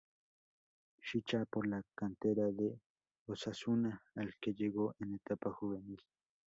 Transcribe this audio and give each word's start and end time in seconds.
Ficha 1.03 1.45
por 1.45 1.67
la 1.67 1.83
cantera 1.93 2.47
de 2.51 2.75
Osasuna 3.27 4.01
al 4.15 4.33
que 4.41 4.55
llegó 4.55 4.95
en 4.99 5.13
etapa 5.13 5.51
juvenil. 5.51 6.01